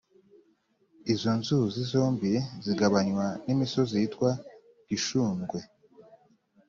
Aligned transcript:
izo 1.13 1.31
nzuzi 1.39 1.79
zombi 1.91 2.31
zigabanywa 2.65 3.27
n'imisozi 3.45 3.93
yitwa 4.01 4.29
gshundwe 4.89 5.59